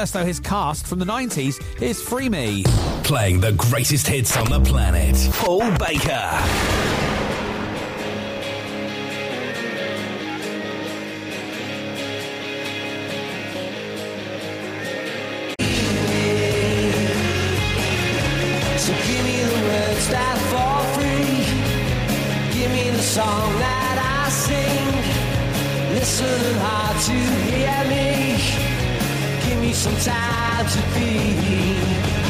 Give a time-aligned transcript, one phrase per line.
[0.00, 1.62] first, though, his cast from the 90s.
[1.80, 2.64] is Free Me.
[3.04, 5.14] Playing the greatest hits on the planet.
[5.34, 6.30] Paul Baker.
[18.76, 21.38] So give me the words that fall free.
[22.52, 25.94] Give me the song that I sing.
[25.94, 27.43] Listen hard to hear me.
[29.84, 31.10] Give me some time to be.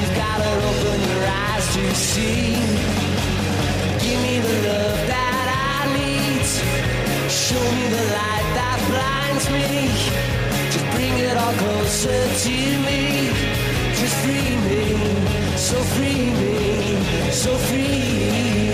[0.01, 2.55] You've gotta open your eyes to see.
[4.03, 6.47] Give me the love that I need.
[7.31, 9.67] Show me the light that blinds me.
[10.73, 12.57] Just bring it all closer to
[12.87, 13.31] me.
[14.01, 14.83] Just free me,
[15.57, 18.65] so free me, so free.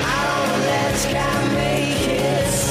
[0.00, 2.61] I don't let can make it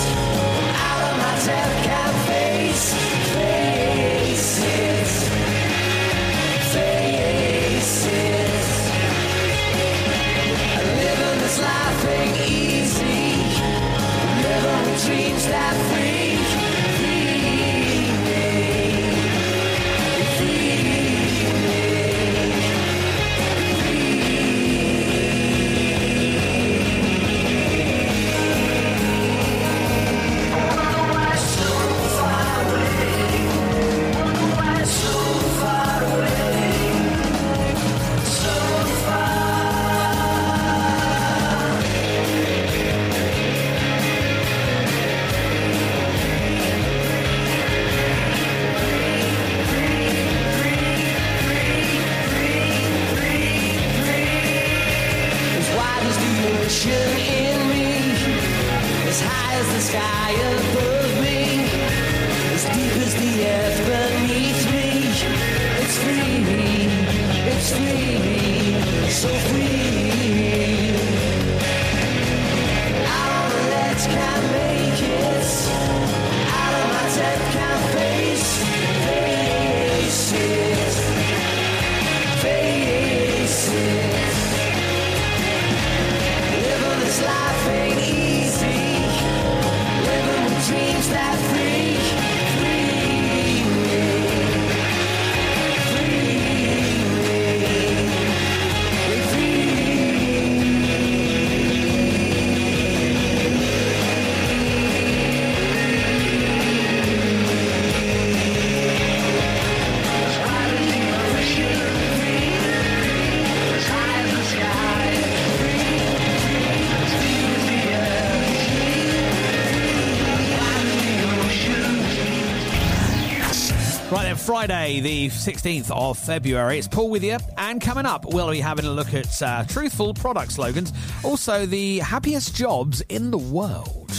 [124.61, 126.77] Friday, the 16th of February.
[126.77, 127.39] It's Paul with you.
[127.57, 131.97] And coming up, we'll be having a look at uh, truthful product slogans, also the
[131.97, 134.11] happiest jobs in the world.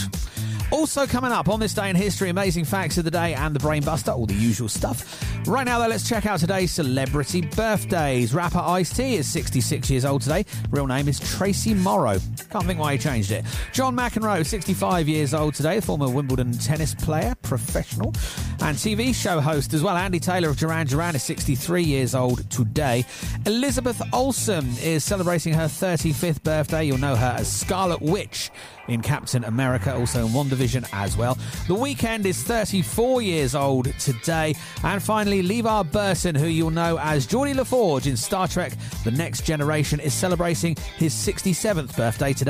[0.69, 3.59] Also coming up on this day in history, amazing facts of the day and the
[3.61, 5.23] brain buster, all the usual stuff.
[5.47, 8.33] Right now, though, let's check out today's celebrity birthdays.
[8.33, 10.45] Rapper Ice-T is 66 years old today.
[10.71, 12.19] Real name is Tracy Morrow.
[12.53, 13.45] Can't think why he changed it.
[13.71, 18.13] John McEnroe, 65 years old today, former Wimbledon tennis player, professional,
[18.61, 19.97] and TV show host as well.
[19.97, 23.05] Andy Taylor of Duran Duran is 63 years old today.
[23.47, 26.83] Elizabeth Olsen is celebrating her 35th birthday.
[26.83, 28.51] You'll know her as Scarlet Witch
[28.87, 31.35] in Captain America, also in WandaVision as well.
[31.67, 34.53] The Weeknd is 34 years old today.
[34.83, 39.11] And finally, Levar Burton, who you'll know as Geordi La Forge in Star Trek The
[39.11, 42.42] Next Generation, is celebrating his 67th birthday today.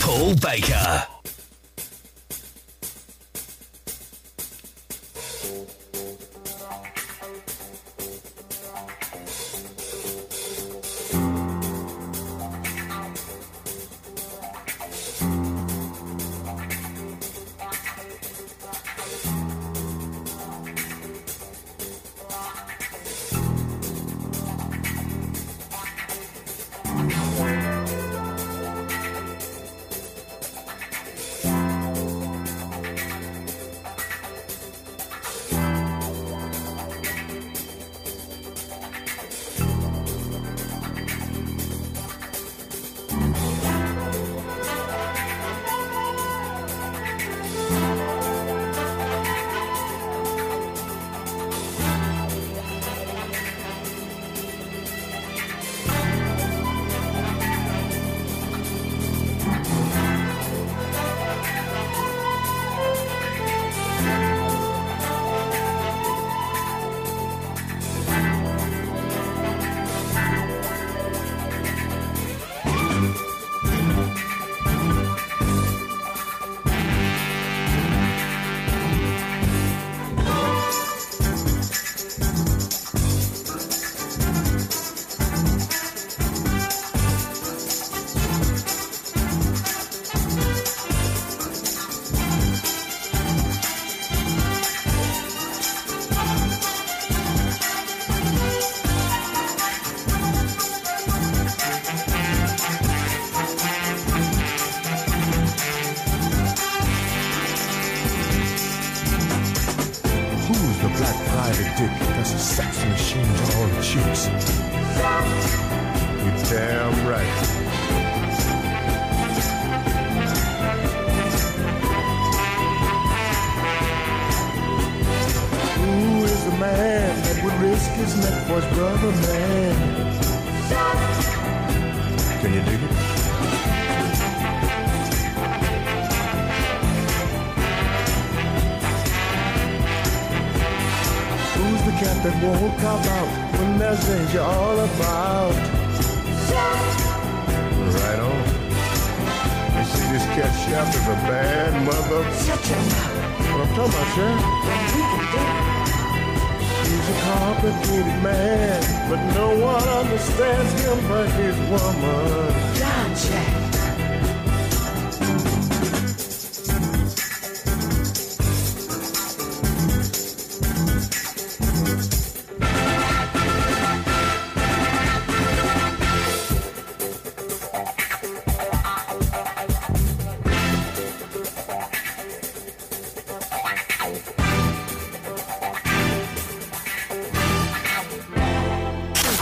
[0.00, 1.06] Paul Baker.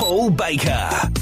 [0.09, 1.18] Paul Baker.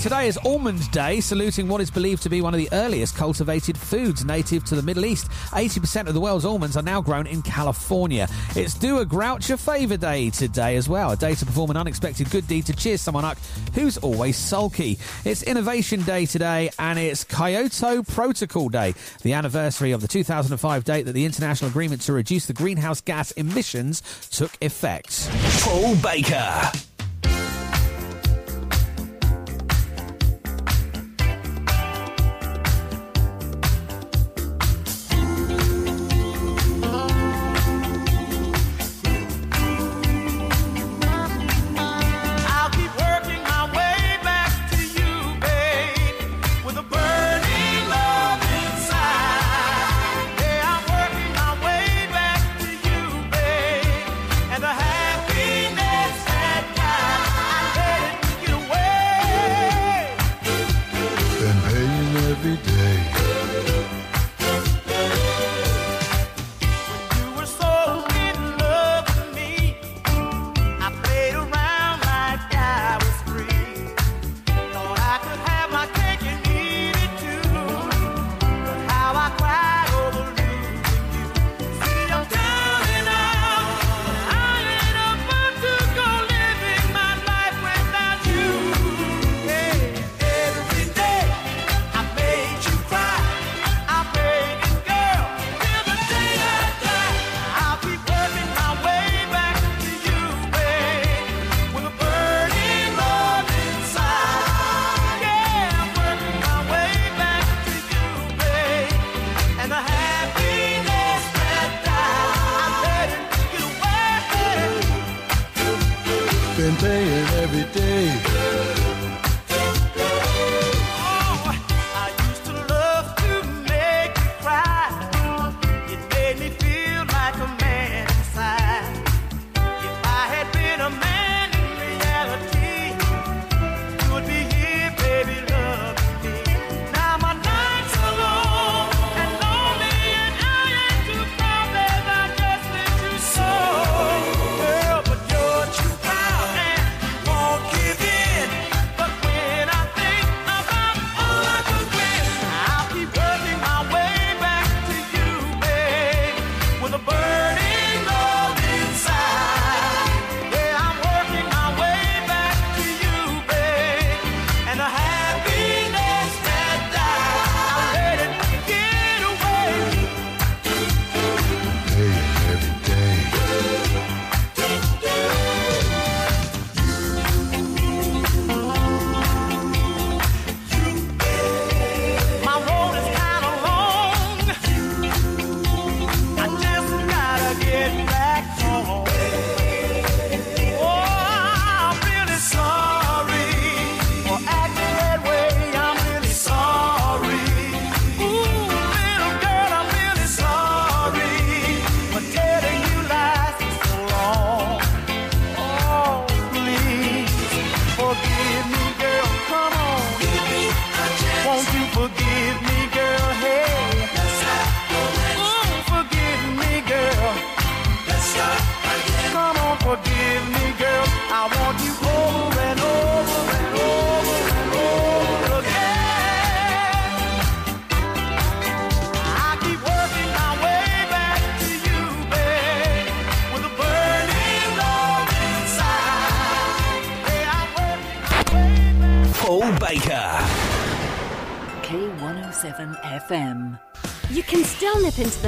[0.00, 3.76] Today is Almond Day, saluting what is believed to be one of the earliest cultivated
[3.76, 5.28] foods native to the Middle East.
[5.50, 8.26] 80% of the world's almonds are now grown in California.
[8.56, 11.76] It's Do a Grouch a Favour Day today as well, a day to perform an
[11.76, 13.36] unexpected good deed to cheer someone up
[13.74, 14.98] who's always sulky.
[15.26, 21.02] It's Innovation Day today, and it's Kyoto Protocol Day, the anniversary of the 2005 date
[21.02, 25.28] that the international agreement to reduce the greenhouse gas emissions took effect.
[25.62, 26.89] Paul Baker.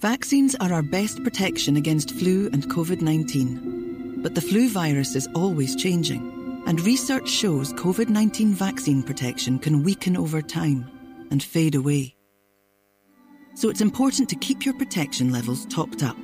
[0.00, 4.20] Vaccines are our best protection against flu and COVID 19.
[4.22, 9.82] But the flu virus is always changing, and research shows COVID 19 vaccine protection can
[9.82, 10.86] weaken over time
[11.30, 12.14] and fade away.
[13.54, 16.16] So it's important to keep your protection levels topped up.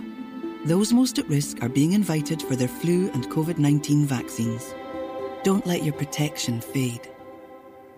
[0.66, 4.74] Those most at risk are being invited for their flu and COVID 19 vaccines.
[5.44, 7.08] Don't let your protection fade.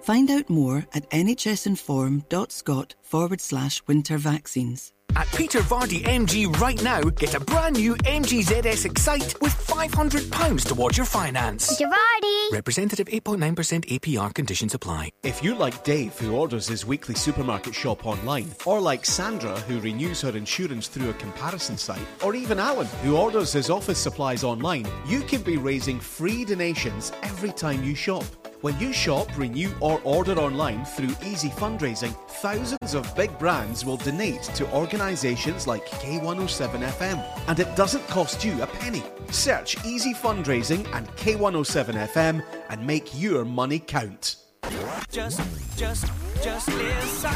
[0.02, 4.92] Find out more at nhsinform.scot forward slash winter vaccines.
[5.16, 10.66] At Peter Vardy MG right now, get a brand new MG ZS Excite with £500
[10.66, 11.80] towards your finance.
[11.80, 12.52] Javardi!
[12.52, 15.10] Representative 8.9% APR conditions apply.
[15.22, 19.78] If you're like Dave, who orders his weekly supermarket shop online, or like Sandra, who
[19.80, 24.42] renews her insurance through a comparison site, or even Alan, who orders his office supplies
[24.42, 28.24] online, you can be raising free donations every time you shop.
[28.64, 33.98] When you shop, renew, or order online through Easy Fundraising, thousands of big brands will
[33.98, 34.64] donate to
[35.04, 39.02] organisations like K107 FM, and it doesn't cost you a penny.
[39.30, 44.36] Search Easy Fundraising and K107 FM and make your money count.
[45.12, 45.42] Just,
[45.76, 46.06] just,
[46.42, 47.30] just listen.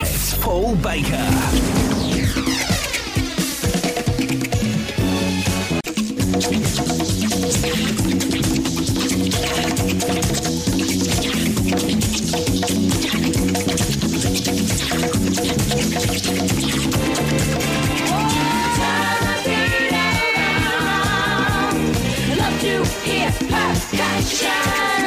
[0.00, 1.22] It's Paul Baker.
[23.06, 25.05] To hear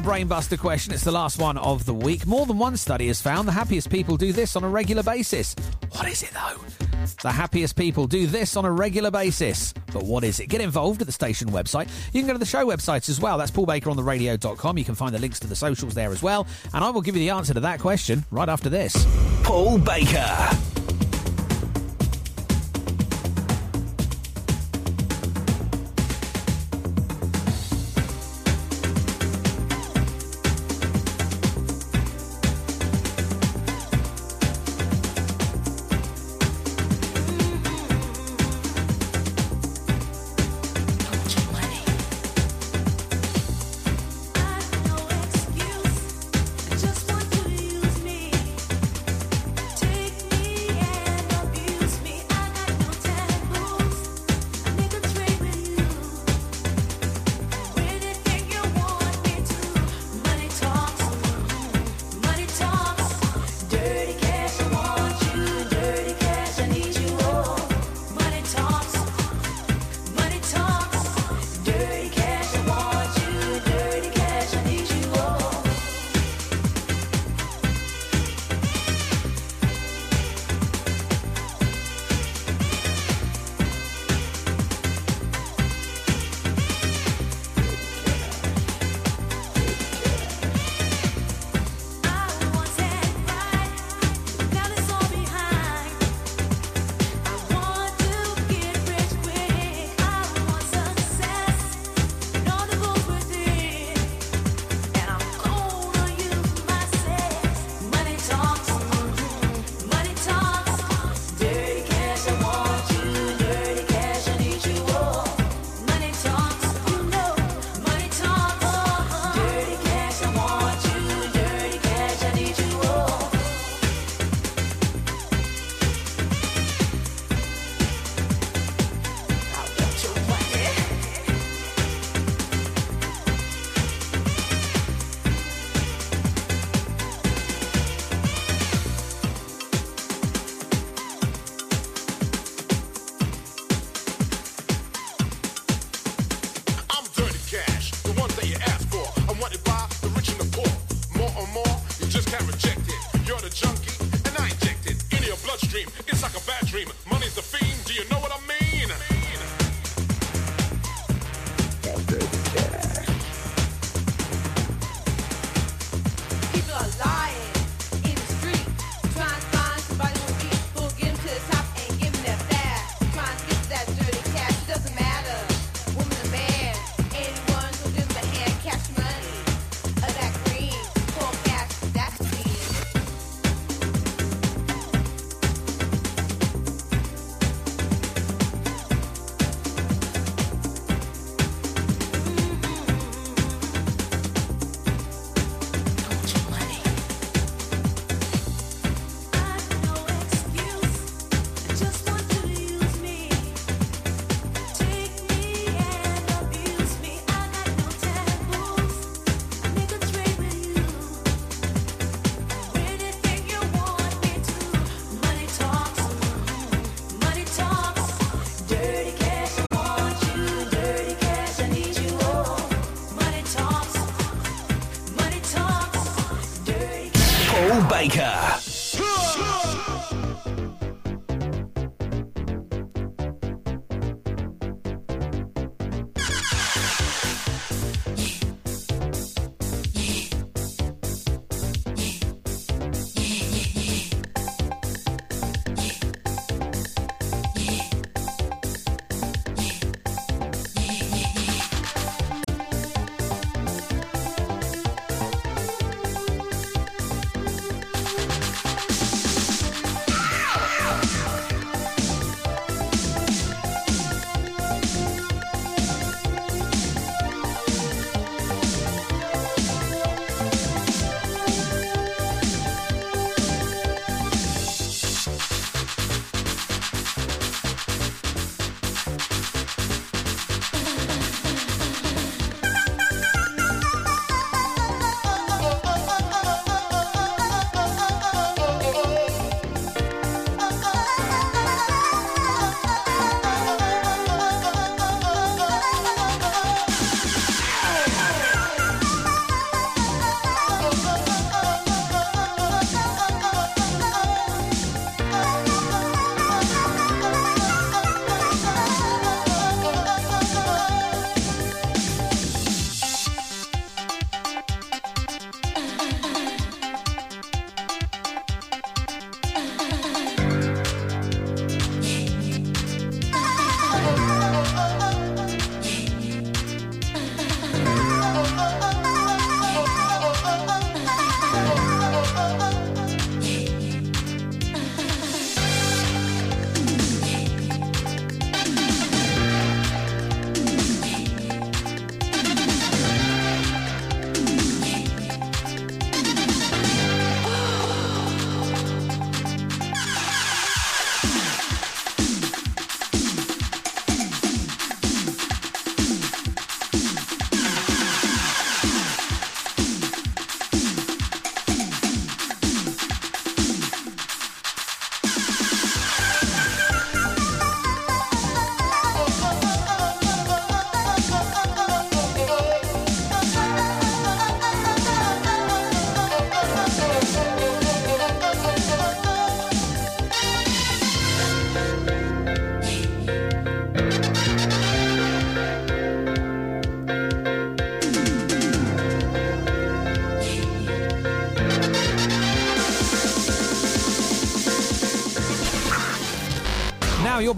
[0.00, 0.94] a brainbuster question.
[0.94, 2.26] It's the last one of the week.
[2.26, 5.54] More than one study has found the happiest people do this on a regular basis.
[5.92, 6.58] What is it though?
[7.22, 9.74] The happiest people do this on a regular basis.
[9.92, 10.46] But what is it?
[10.46, 11.90] Get involved at the station website.
[12.14, 13.36] You can go to the show websites as well.
[13.36, 14.78] That's paulbakerontheradio.com.
[14.78, 16.46] You can find the links to the socials there as well.
[16.72, 19.06] And I will give you the answer to that question right after this.
[19.42, 20.48] Paul Baker.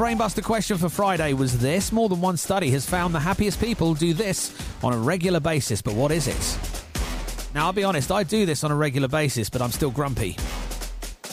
[0.03, 1.93] brainbuster question for Friday was this.
[1.93, 5.81] More than one study has found the happiest people do this on a regular basis,
[5.81, 7.55] but what is it?
[7.55, 10.37] Now, I'll be honest, I do this on a regular basis, but I'm still grumpy.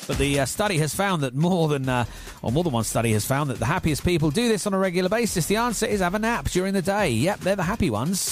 [0.05, 2.05] But the uh, study has found that more than, uh,
[2.43, 4.77] or more than one study has found that the happiest people do this on a
[4.77, 5.47] regular basis.
[5.47, 7.09] The answer is have a nap during the day.
[7.09, 8.29] Yep, they're the happy ones.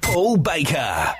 [0.00, 1.14] Paul Baker.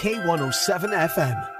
[0.00, 1.59] K107 FM.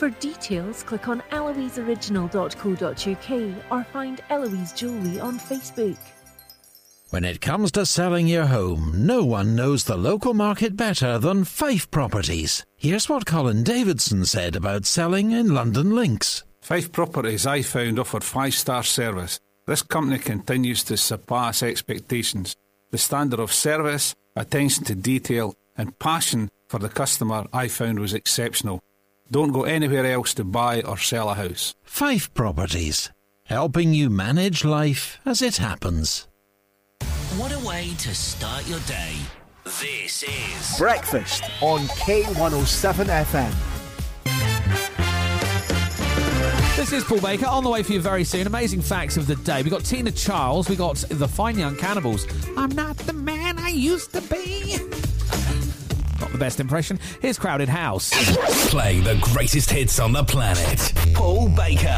[0.00, 5.98] For details, click on eloiseoriginal.co.uk or find Eloise Jewellery on Facebook.
[7.10, 11.44] When it comes to selling your home, no one knows the local market better than
[11.44, 12.64] Fife Properties.
[12.78, 16.44] Here's what Colin Davidson said about selling in Lundin Links.
[16.62, 19.38] Fife Properties I found offered five star service.
[19.66, 22.56] This company continues to surpass expectations.
[22.90, 28.14] The standard of service, attention to detail, and passion for the customer I found was
[28.14, 28.80] exceptional.
[29.32, 31.76] Don't go anywhere else to buy or sell a house.
[31.84, 33.12] Fife Properties,
[33.44, 36.26] helping you manage life as it happens.
[37.36, 39.14] What a way to start your day.
[39.64, 43.54] This is Breakfast on K107 FM.
[46.76, 48.48] This is Paul Baker on the way for you very soon.
[48.48, 49.62] Amazing facts of the day.
[49.62, 50.68] We got Tina Charles.
[50.68, 52.26] We got the Fine Young Cannibals.
[52.56, 54.78] I'm not the man I used to be.
[56.20, 56.98] Not the best impression.
[57.22, 58.10] Here's Crowded House.
[58.70, 60.92] playing the greatest hits on the planet.
[61.14, 61.90] Paul Baker.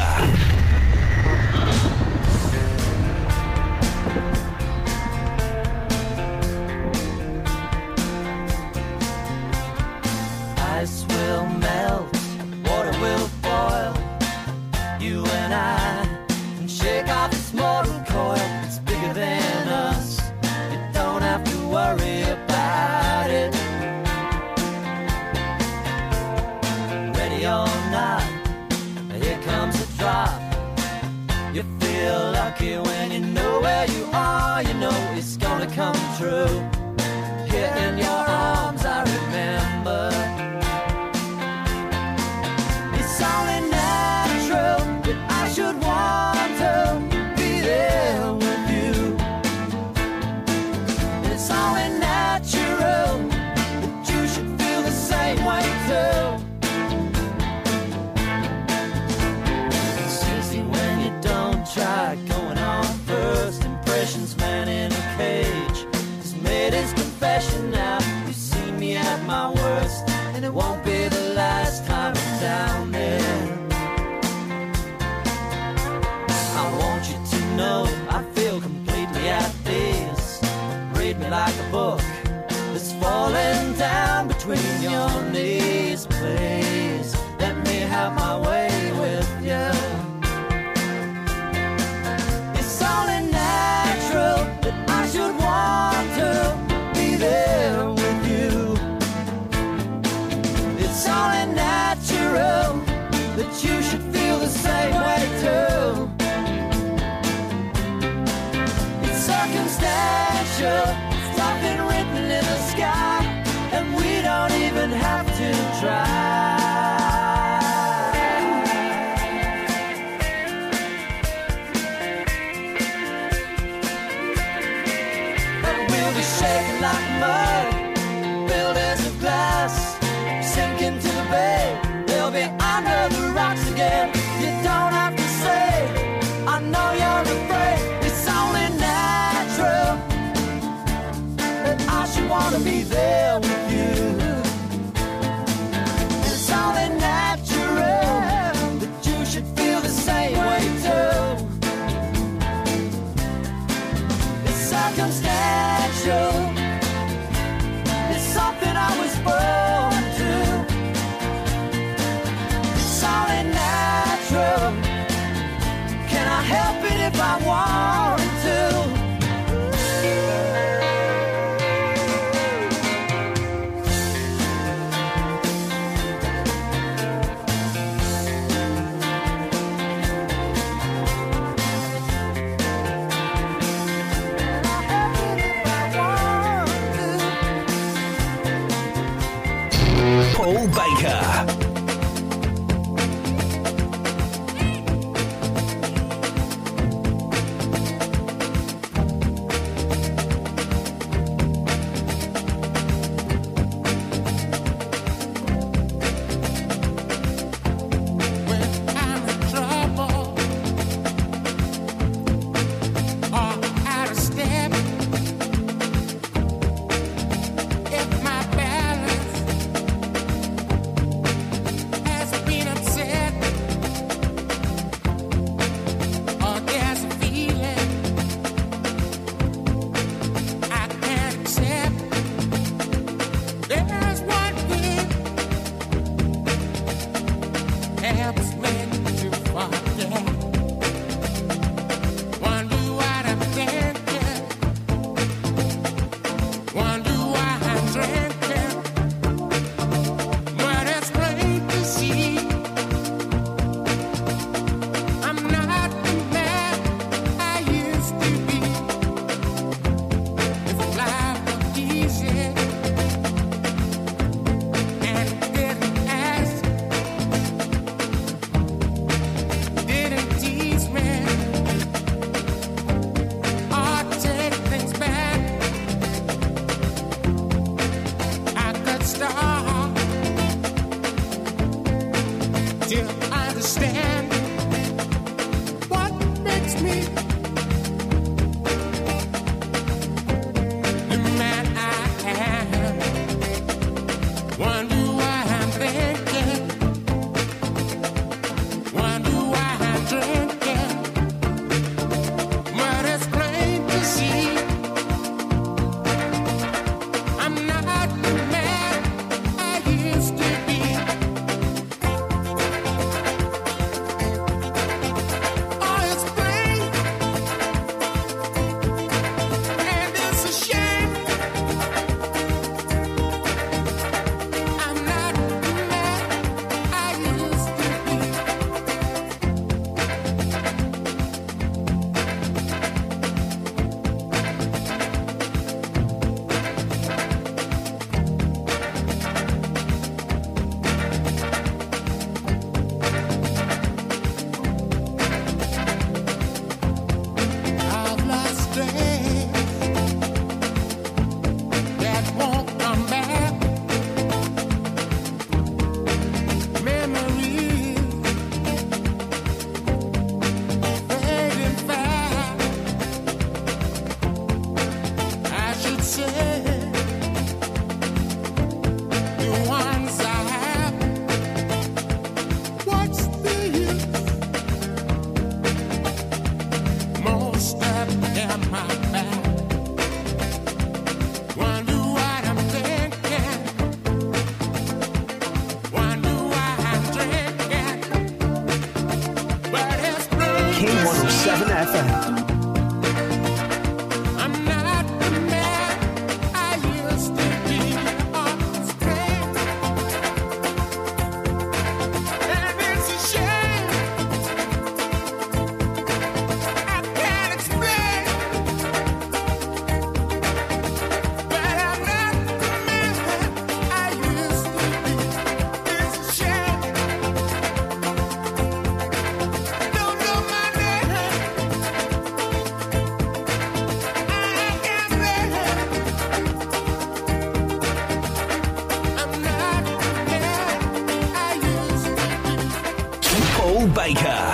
[434.02, 434.51] Baker.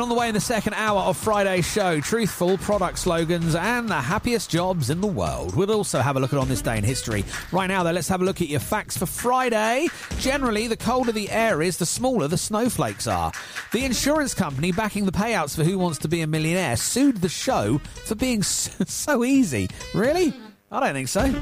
[0.00, 3.94] On the way in the second hour of Friday's show, truthful product slogans and the
[3.94, 5.54] happiest jobs in the world.
[5.54, 7.24] We'll also have a look at on this day in history.
[7.52, 9.88] Right now, though, let's have a look at your facts for Friday.
[10.18, 13.32] Generally, the colder the air is, the smaller the snowflakes are.
[13.72, 17.28] The insurance company backing the payouts for Who Wants to Be a Millionaire sued the
[17.28, 19.68] show for being so easy.
[19.94, 20.32] Really?
[20.70, 21.34] I don't think so.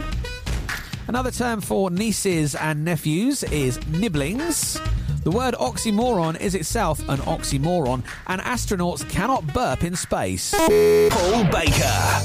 [1.07, 4.79] Another term for nieces and nephews is nibblings.
[5.25, 10.53] The word oxymoron is itself an oxymoron, and astronauts cannot burp in space.
[10.55, 12.18] Paul Baker.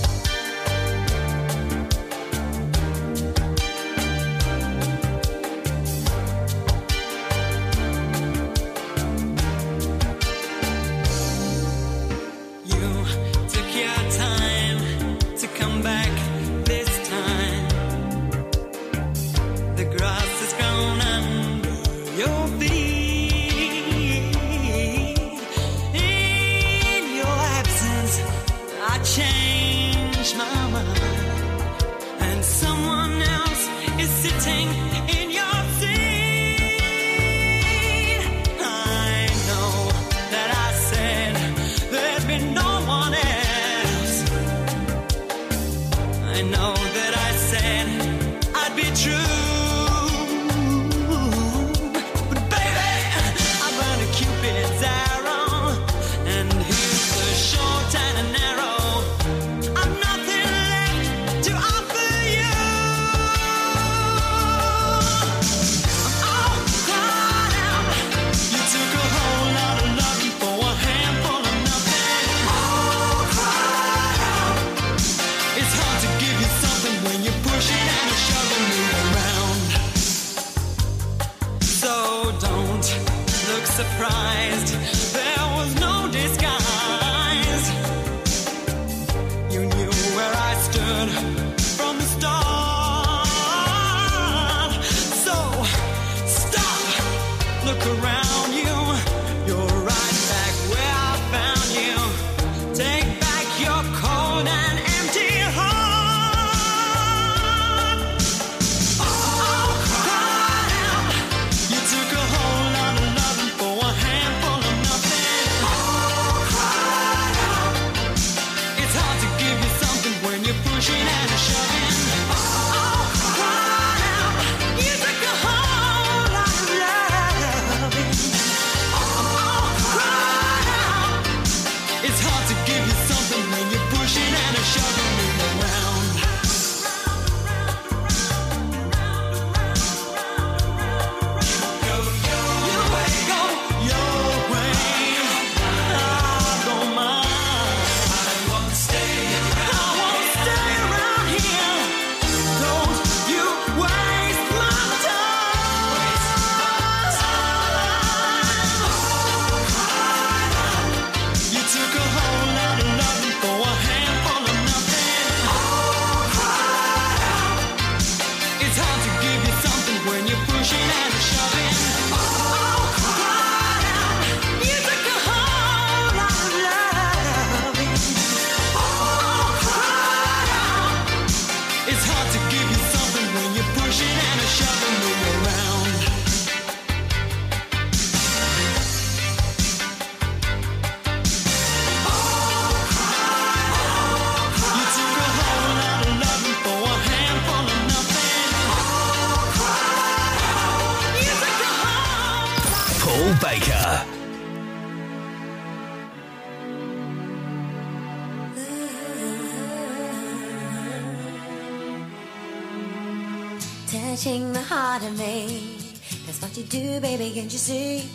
[217.44, 218.10] Can't you see?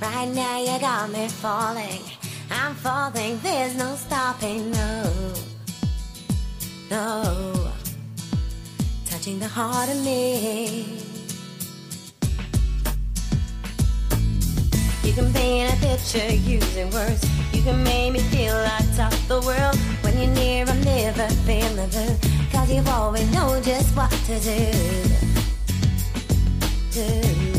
[0.00, 2.00] Right now you got me falling.
[2.50, 5.34] I'm falling, there's no stopping, no.
[6.90, 7.70] No.
[9.04, 10.86] Touching the heart of me.
[15.02, 17.28] You can paint a picture using words.
[17.52, 19.76] You can make me feel like top the world.
[20.00, 22.16] When you're near, I'm never feeling blue.
[22.50, 24.72] Cause you always know just what to do.
[26.92, 27.55] Do.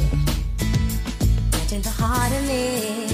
[1.68, 3.11] Touching the heart of me.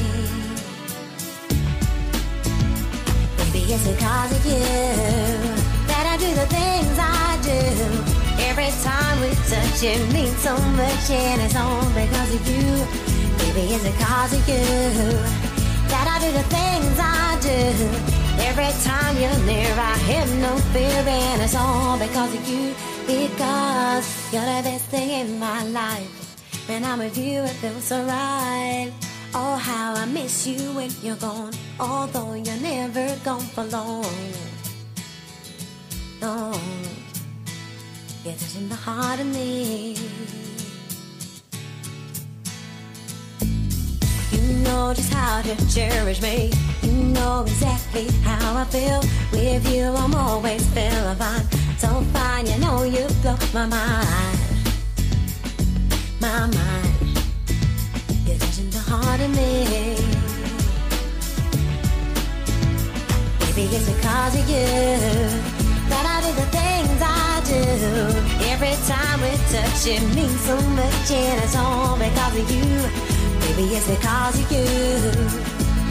[3.49, 4.61] Baby, it's because of you
[5.89, 7.57] that I do the things I do.
[8.45, 12.77] Every time we touch, it means so much, and it's all because of you.
[13.41, 14.69] Baby, it's because of you
[15.89, 17.57] that I do the things I do.
[18.45, 22.75] Every time you're near, I have no fear, and it's all because of you.
[23.07, 26.22] Because you're the best thing in my life.
[26.65, 28.91] When I'm with you, it feels so right.
[29.35, 31.51] Oh, how I miss you when you're gone.
[31.77, 34.05] Although you're never gone for long.
[36.21, 36.57] No,
[38.23, 39.97] you're touching the heart of me.
[44.31, 46.51] You know just how to cherish me.
[46.81, 49.01] You know exactly how I feel.
[49.33, 51.45] With you, I'm always feeling fine.
[51.77, 54.52] So fine, you know you blow my mind.
[56.23, 56.95] My mind.
[58.25, 59.67] You're touching the heart of me.
[63.39, 64.71] Baby, it's because of you
[65.91, 67.63] that I do the things I do.
[68.53, 72.71] Every time we touch, it means so much, and it's all because of you.
[73.43, 74.63] Baby, it's because of you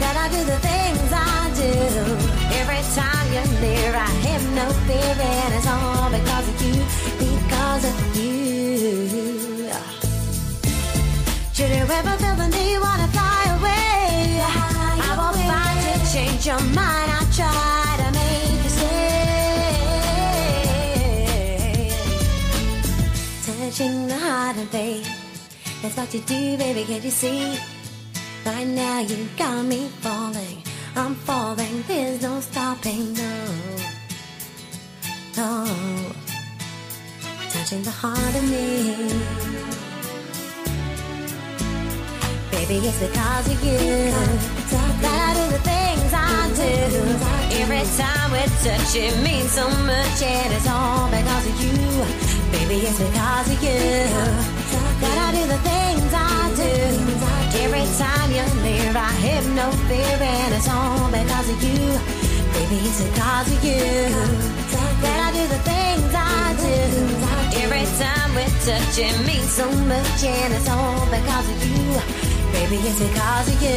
[0.01, 1.73] that I do the things I do.
[2.57, 6.81] Every time you're near, I have no fear, and it's all because of you,
[7.21, 9.42] because of you.
[11.75, 11.85] You
[13.13, 14.41] fly away?
[15.09, 17.09] I won't fight to change your mind.
[17.17, 18.93] I try to make you.
[23.45, 25.07] Touching the heart faith.
[25.81, 26.83] That's what you do, baby.
[26.85, 27.57] Can't you see?
[28.45, 30.63] Right now you got me falling.
[30.95, 31.83] I'm falling.
[31.87, 33.13] There's no stopping.
[33.13, 33.33] No,
[35.37, 35.65] no.
[37.49, 39.82] Touching the heart of me.
[42.53, 44.13] Baby, it's because of you
[44.69, 46.69] that I do the things I do.
[47.59, 51.73] Every time we touch, it means so much, and it's all because of you.
[52.53, 54.05] Baby, it's because of you
[55.01, 56.73] that I do the things I do.
[57.57, 61.89] Every time you're near, I have no fear, and it's all because of you.
[62.53, 64.13] Baby, it's because of you
[65.01, 66.77] that I do the things I do.
[67.65, 72.32] Every time we touch, it means so much, and it's all because of you.
[72.53, 73.69] Baby, it's because of you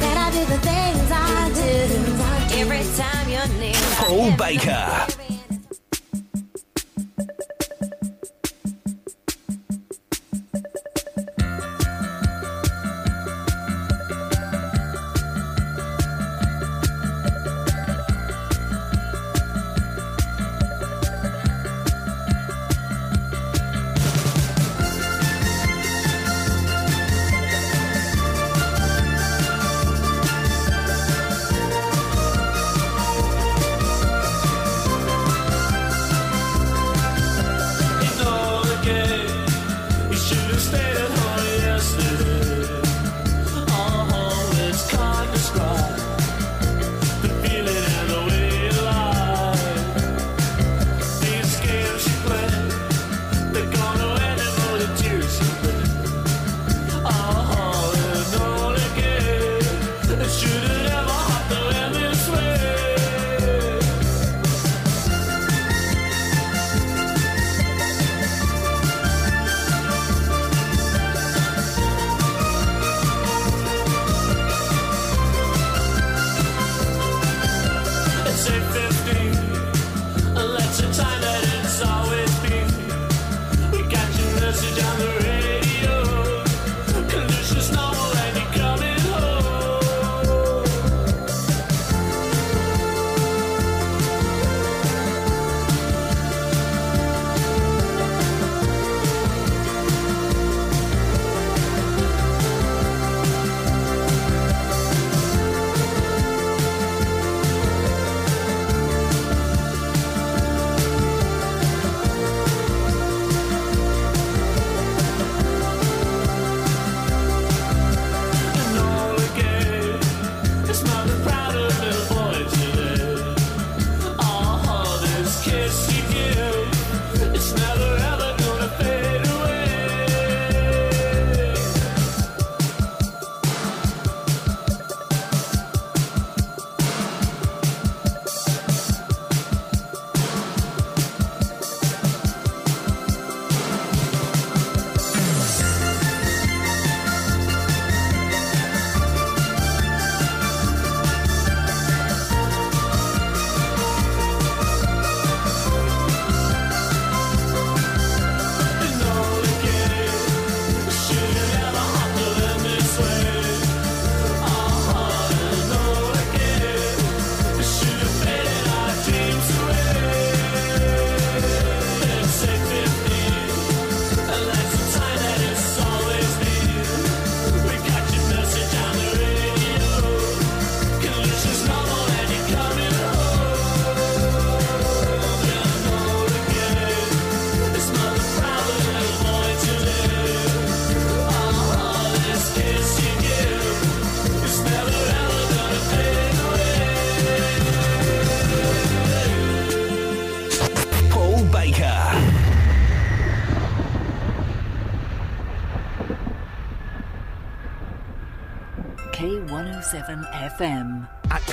[0.00, 2.60] that I do the things I do.
[2.60, 3.74] Every time you're near.
[3.96, 5.39] Paul Baker.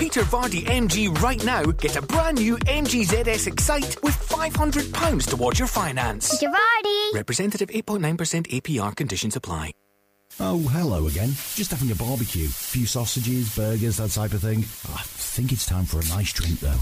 [0.07, 5.59] Peter Vardy MG right now, get a brand new MG ZS Excite with £500 towards
[5.59, 6.31] your finance.
[6.31, 7.13] Peter Vardy.
[7.13, 8.15] Representative 8.9%
[8.47, 9.73] APR conditions apply.
[10.39, 11.31] Oh, hello again.
[11.55, 12.47] Just having a barbecue.
[12.47, 14.59] few sausages, burgers, that type of thing.
[14.59, 16.79] I think it's time for a nice drink, though.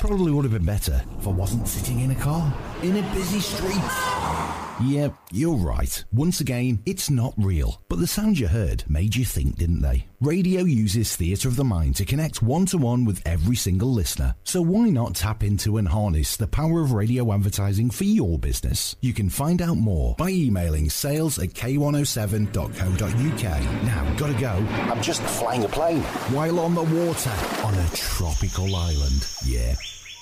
[0.00, 2.52] Probably would have been better if I wasn't sitting in a car
[2.82, 4.39] in a busy street.
[4.82, 6.02] Yeah, you're right.
[6.10, 7.82] Once again, it's not real.
[7.90, 10.06] But the sounds you heard made you think, didn't they?
[10.22, 14.34] Radio uses theatre of the mind to connect one to one with every single listener.
[14.42, 18.96] So why not tap into and harness the power of radio advertising for your business?
[19.02, 23.84] You can find out more by emailing sales at k107.co.uk.
[23.84, 24.66] Now, gotta go.
[24.90, 26.00] I'm just flying a plane.
[26.32, 29.28] While on the water on a tropical island.
[29.44, 29.74] Yeah,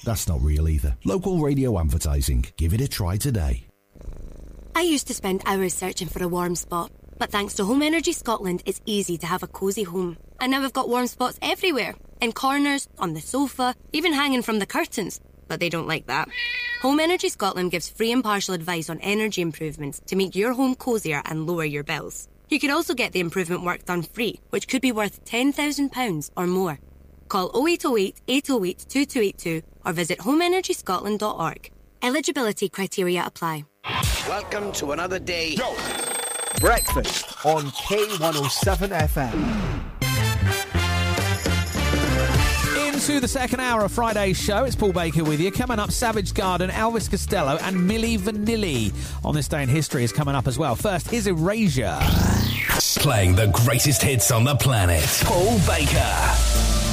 [0.04, 0.96] that's not real either.
[1.04, 2.46] Local radio advertising.
[2.56, 3.67] Give it a try today.
[4.74, 8.12] I used to spend hours searching for a warm spot, but thanks to Home Energy
[8.12, 10.16] Scotland, it's easy to have a cosy home.
[10.40, 14.58] And now we've got warm spots everywhere in corners, on the sofa, even hanging from
[14.58, 15.20] the curtains.
[15.48, 16.28] But they don't like that.
[16.82, 20.74] Home Energy Scotland gives free and impartial advice on energy improvements to make your home
[20.74, 22.28] cosier and lower your bills.
[22.48, 26.46] You could also get the improvement work done free, which could be worth £10,000 or
[26.46, 26.78] more.
[27.28, 31.70] Call 0808 808 2282 or visit homeenergyscotland.org.
[32.02, 33.64] Eligibility criteria apply.
[34.28, 35.56] Welcome to another day.
[36.60, 39.34] Breakfast on K107 FM.
[42.86, 45.50] Into the second hour of Friday's show, it's Paul Baker with you.
[45.50, 48.92] Coming up, Savage Garden, Elvis Costello, and Milli Vanilli
[49.24, 50.74] on this day in history is coming up as well.
[50.74, 51.98] First, here's Erasure.
[52.96, 55.06] Playing the greatest hits on the planet.
[55.24, 56.87] Paul Baker.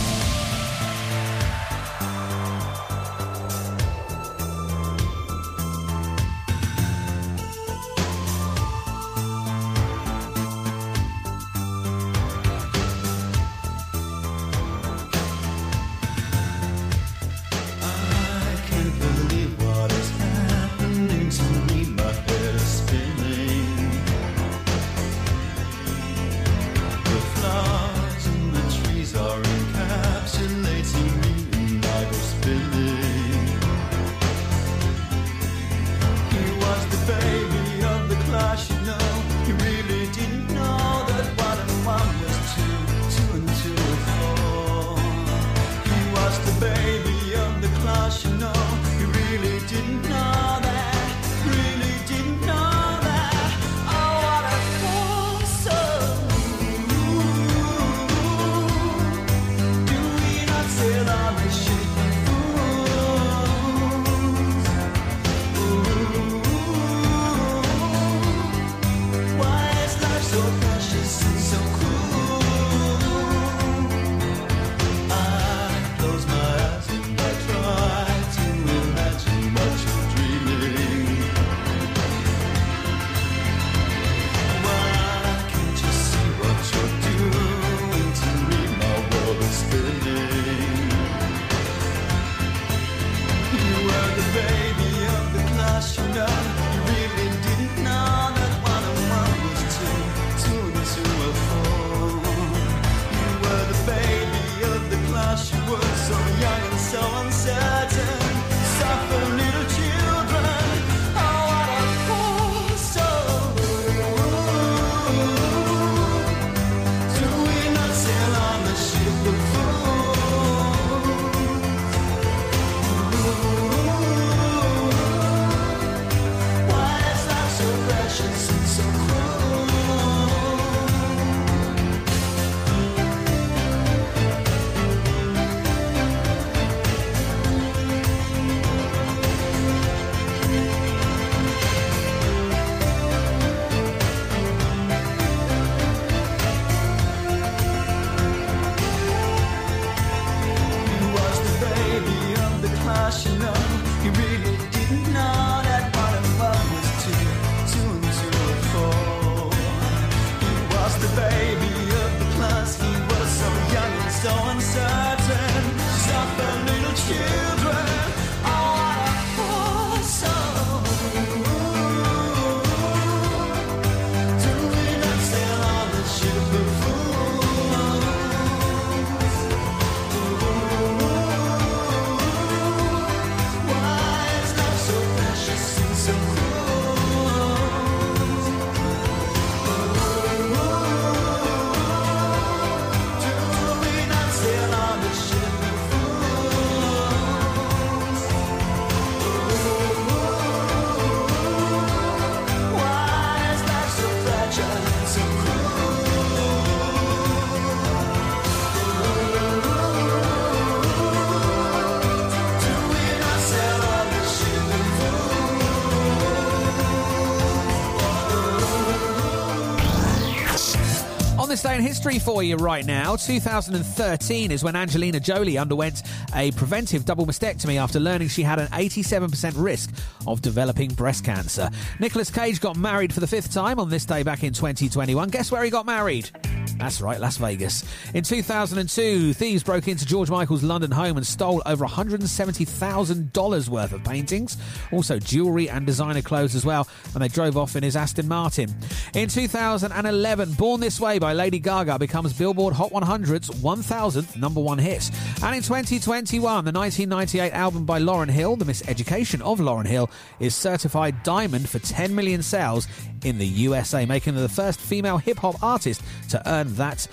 [221.74, 223.16] In history for you right now.
[223.16, 226.04] 2013 is when Angelina Jolie underwent
[226.36, 229.90] a preventive double mastectomy after learning she had an 87% risk
[230.28, 231.70] of developing breast cancer.
[232.00, 235.30] Nicolas Cage got married for the fifth time on this day back in 2021.
[235.30, 236.30] Guess where he got married?
[236.78, 237.85] That's right, Las Vegas.
[238.14, 244.04] In 2002, thieves broke into George Michael's London home and stole over $170,000 worth of
[244.04, 244.58] paintings,
[244.92, 248.74] also jewellery and designer clothes as well, and they drove off in his Aston Martin.
[249.14, 254.78] In 2011, Born This Way by Lady Gaga becomes Billboard Hot 100's 1000th number one
[254.78, 255.10] hit.
[255.44, 260.56] And in 2021, the 1998 album by Lauryn Hill, The Miseducation of Lauryn Hill, is
[260.56, 262.88] certified diamond for 10 million sales
[263.24, 267.08] in the USA, making her the first female hip hop artist to earn that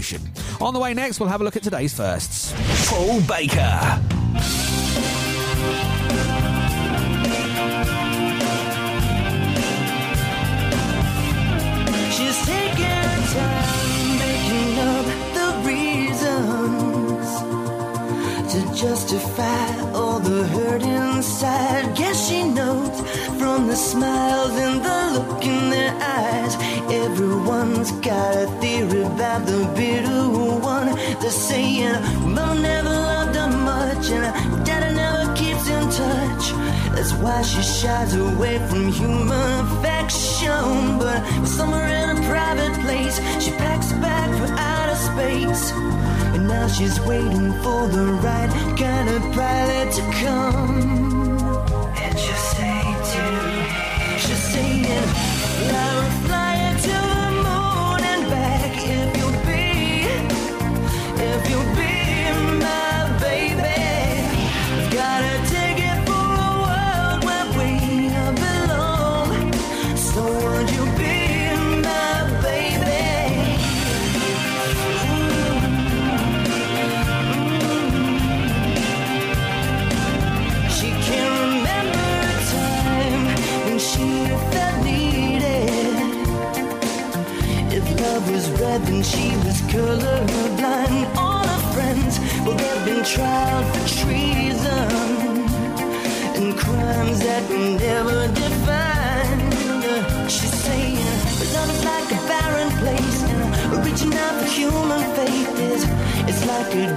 [0.00, 0.20] certification.
[0.60, 2.52] On the way next, we'll have a look at today's firsts.
[2.88, 4.00] Paul Baker.
[12.10, 17.28] She's taking time making up the reasons
[18.52, 21.96] to justify all the hurt inside.
[21.96, 22.11] Guess she knows
[23.52, 26.54] from the smiles and the look in their eyes.
[27.04, 30.22] Everyone's got a theory about the bitter
[30.74, 30.88] one.
[31.20, 31.96] They're saying,
[32.34, 34.24] Mama never loved her much, and
[34.64, 36.44] Daddy never keeps in touch.
[36.94, 40.98] That's why she shies away from human affection.
[41.02, 45.64] But somewhere in a private place, she packs a bag for outer space.
[46.34, 51.21] And now she's waiting for the right kind of pilot to come.
[54.92, 56.21] She's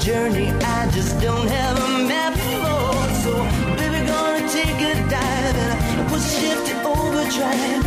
[0.06, 2.94] journey I just don't have a map for.
[3.24, 3.34] So,
[3.76, 5.58] baby, gonna take a dive
[5.98, 7.86] and put shift to overdrive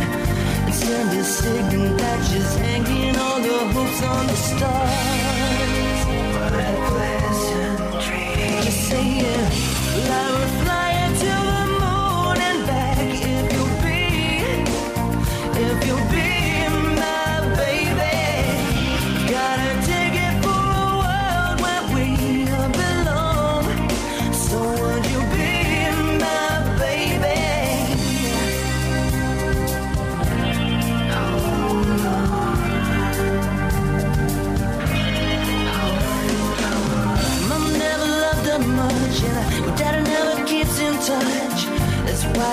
[0.67, 5.99] and send a signal that she's hanging all the hopes on the stars.
[6.35, 8.63] What a pleasant dream.
[8.65, 9.45] Just saying,
[10.11, 10.38] I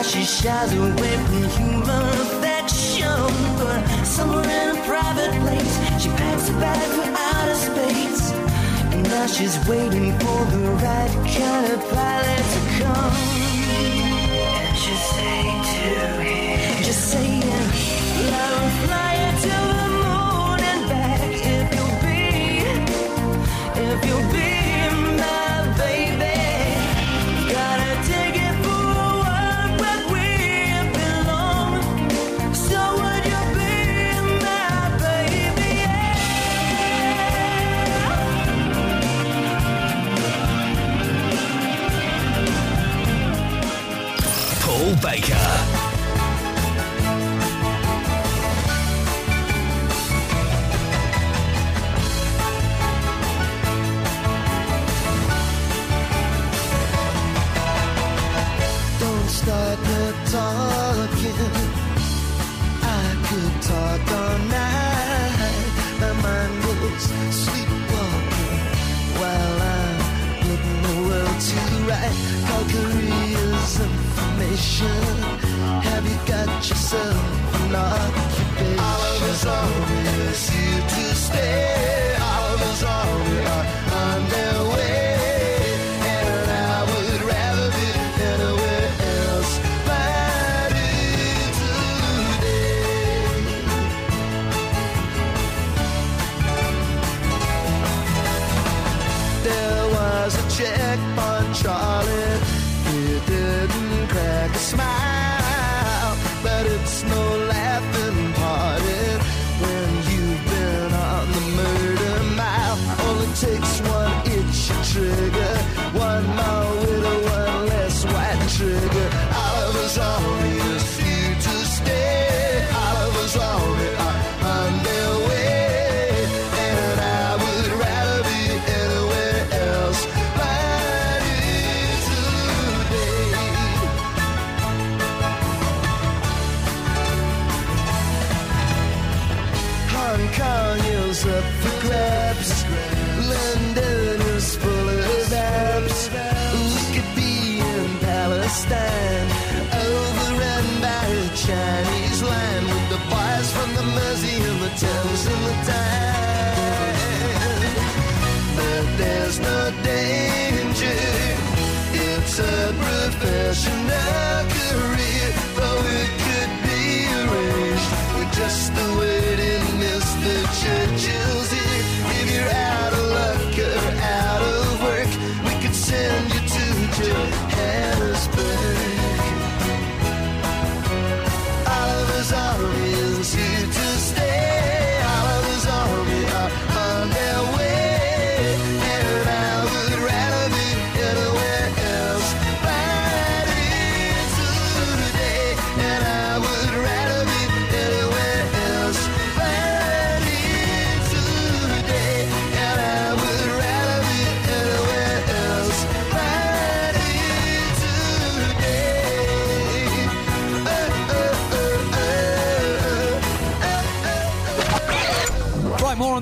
[0.06, 3.18] she shies away from human affection.
[3.58, 8.30] But somewhere in a private place, she packs a bag for outer space.
[8.94, 13.14] And now she's waiting for the right kind of pilot to come.
[14.62, 15.80] And she'll say to
[16.22, 17.40] him, just saying,
[18.30, 21.20] will fly to the moon and back
[21.58, 22.20] if you'll be,
[23.82, 24.45] if you'll be
[45.06, 45.35] Baker.
[74.78, 77.16] Have you got yourself
[77.62, 78.78] an occupation?
[78.78, 79.46] All of us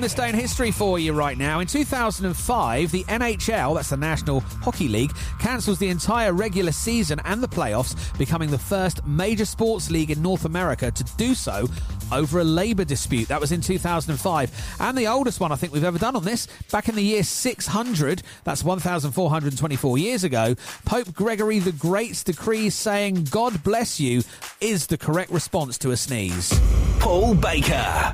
[0.05, 1.61] this day in history for you right now.
[1.61, 7.41] In 2005, the NHL, that's the National Hockey League, cancels the entire regular season and
[7.41, 11.67] the playoffs, becoming the first major sports league in North America to do so
[12.11, 13.27] over a labour dispute.
[13.29, 14.75] That was in 2005.
[14.79, 17.23] And the oldest one I think we've ever done on this, back in the year
[17.23, 20.53] 600, that's 1,424 years ago,
[20.85, 24.21] Pope Gregory the Great's decree saying, God bless you,
[24.61, 26.53] is the correct response to a sneeze.
[26.99, 28.13] Paul Baker.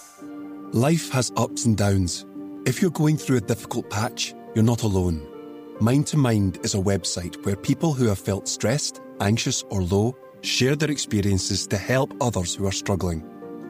[0.73, 2.25] Life has ups and downs.
[2.65, 5.21] If you're going through a difficult patch, you're not alone.
[5.81, 10.15] Mind to Mind is a website where people who have felt stressed, anxious, or low
[10.43, 13.21] share their experiences to help others who are struggling.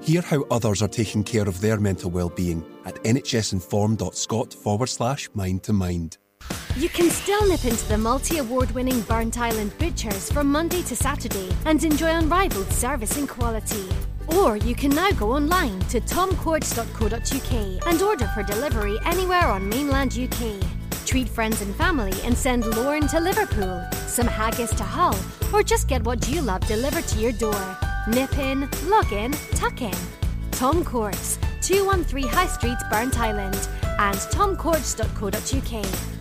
[0.03, 5.63] Hear how others are taking care of their mental well-being at nhsinform.scot forward slash mind
[5.63, 6.19] to mind.
[6.75, 11.49] You can still nip into the multi award winning Burntisland Butchers from Monday to Saturday
[11.65, 13.87] and enjoy unrivaled service and quality.
[14.27, 20.17] Or you can now go online to tomcourts.co.uk and order for delivery anywhere on mainland
[20.17, 20.59] UK.
[21.05, 25.17] Treat friends and family and send Lorne to Liverpool, some haggis to Hull,
[25.53, 27.77] or just get what you love delivered to your door.
[28.07, 29.95] Nip in, log in, tuck in.
[30.51, 33.67] Tom Courts, 213 High Street, Burntisland,
[33.99, 36.20] and tomcourts.co.uk.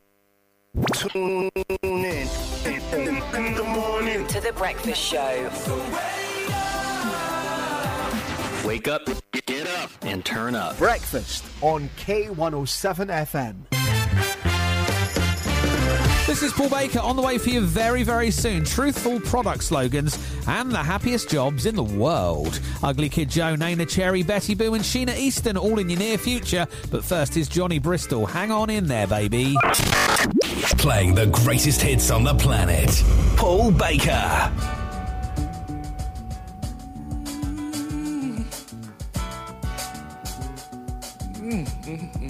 [0.93, 5.49] Tune in in the morning to the breakfast show.
[8.65, 9.01] Wake up,
[9.45, 10.77] get up, and turn up.
[10.77, 13.90] Breakfast on K107 FM.
[16.27, 18.63] This is Paul Baker on the way for you very, very soon.
[18.63, 20.17] Truthful product slogans
[20.47, 22.61] and the happiest jobs in the world.
[22.83, 26.67] Ugly Kid Joe, Neneh Cherry, Betty Boo, and Sheena Easton all in your near future.
[26.89, 28.25] But first is Johnny Bristol.
[28.25, 29.55] Hang on in there, baby.
[30.77, 33.03] Playing the greatest hits on the planet.
[33.35, 34.51] Paul Baker.
[41.41, 42.20] Mm,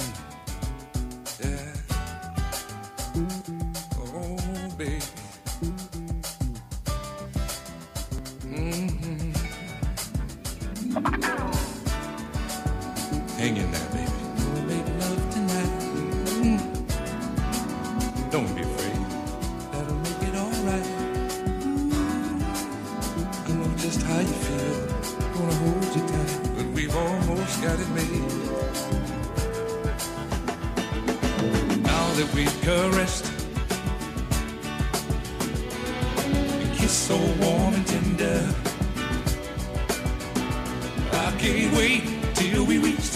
[32.71, 33.25] caressed
[36.17, 38.39] and kissed so warm and tender,
[41.11, 42.03] I can't wait
[42.35, 43.09] till we reach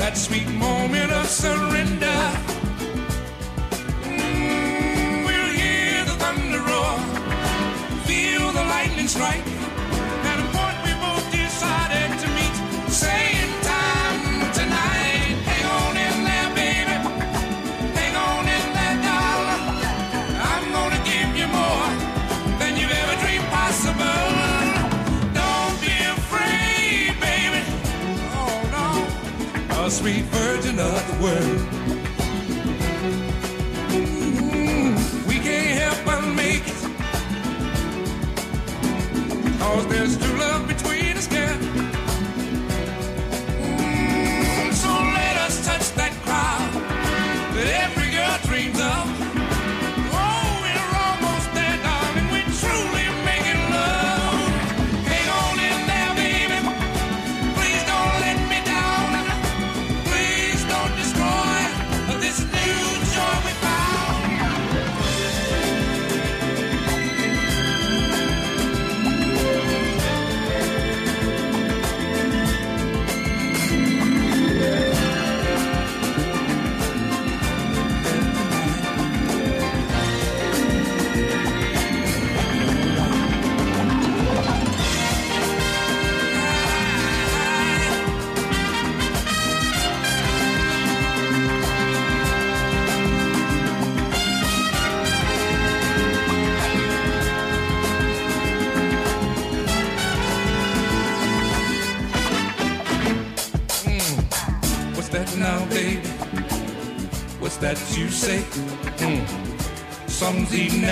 [0.00, 2.20] that sweet moment of surrender.
[4.04, 6.94] Mm, we'll hear the thunder roar,
[8.06, 9.61] feel the lightning strike.
[29.92, 31.60] Sweet virgin of the world.
[33.92, 34.96] Mm,
[35.28, 36.80] we can't help but make it.
[39.58, 40.71] Cause there's true love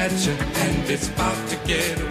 [0.01, 2.10] at you, and it's about to get away.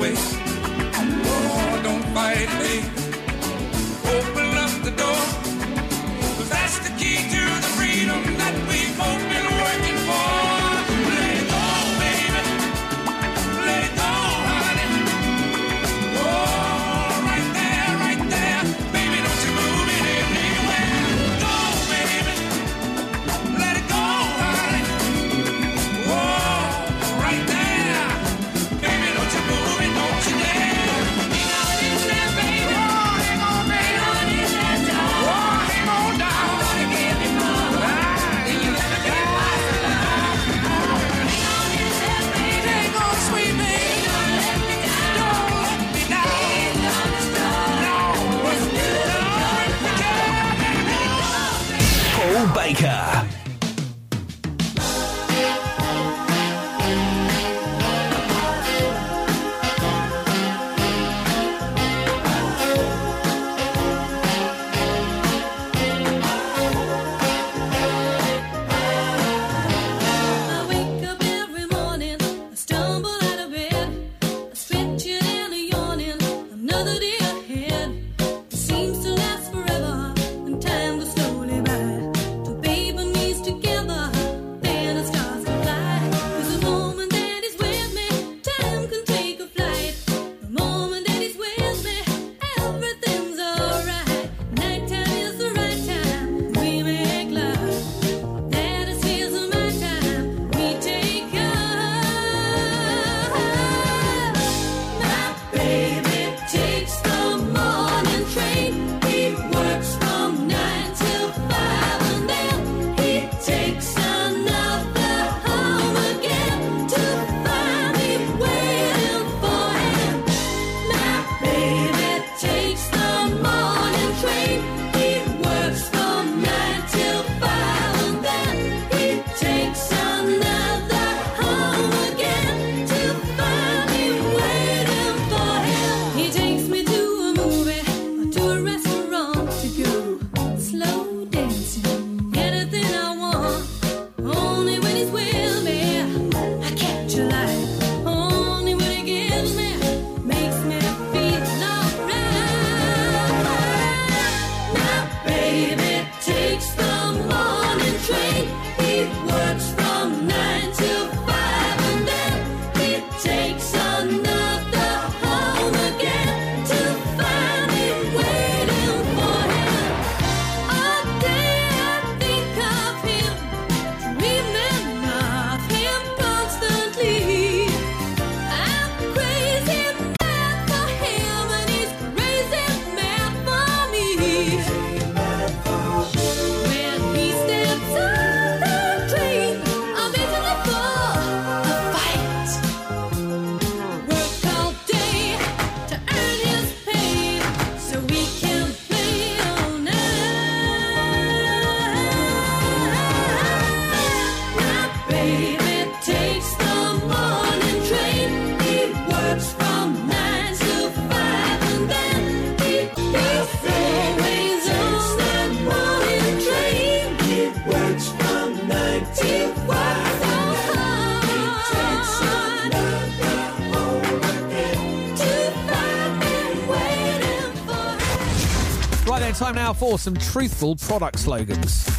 [229.90, 231.90] or some truthful product slogans.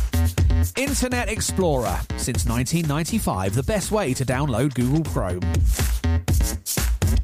[0.76, 5.40] Internet Explorer, since 1995, the best way to download Google Chrome.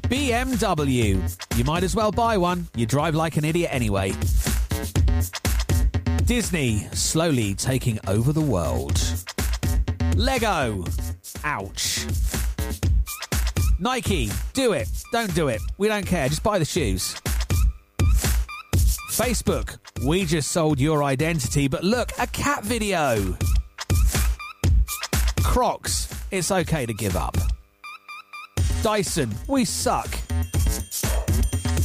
[0.09, 4.11] BMW, you might as well buy one, you drive like an idiot anyway.
[6.25, 9.01] Disney, slowly taking over the world.
[10.17, 10.83] Lego,
[11.45, 12.05] ouch.
[13.79, 17.15] Nike, do it, don't do it, we don't care, just buy the shoes.
[19.17, 23.35] Facebook, we just sold your identity, but look, a cat video.
[25.43, 27.35] Crocs, it's okay to give up.
[28.83, 30.07] Dyson, we suck.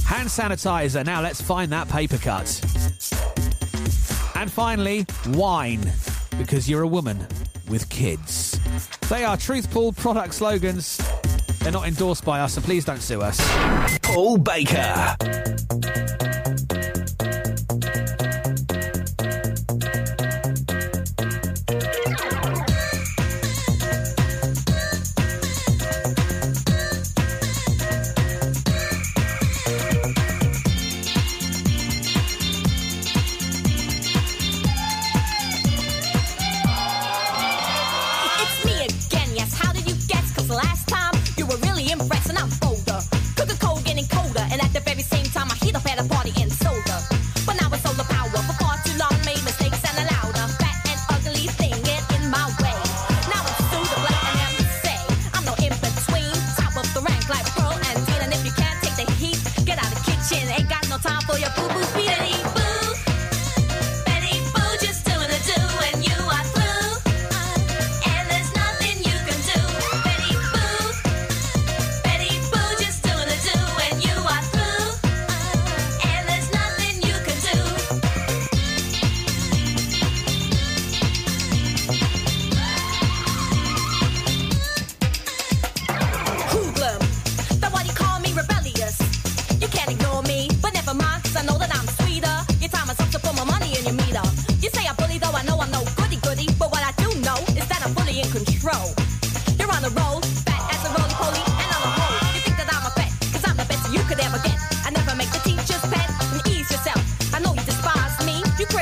[0.05, 2.49] Hand sanitizer, now let's find that paper cut.
[4.35, 5.91] And finally, wine,
[6.37, 7.27] because you're a woman
[7.69, 8.61] with kids.
[9.09, 11.01] They are truthful product slogans.
[11.61, 13.41] They're not endorsed by us, so please don't sue us.
[14.03, 15.17] Paul Baker.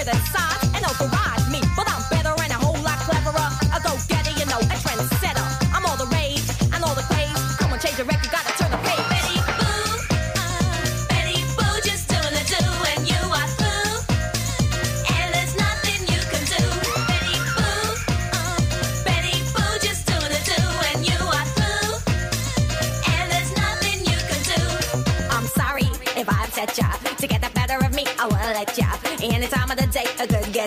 [0.05, 0.30] where the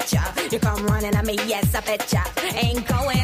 [0.03, 0.49] betcha.
[0.51, 2.23] You come running at me, yes, I betcha.
[2.55, 3.22] Ain't going